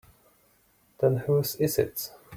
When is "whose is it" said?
1.17-2.09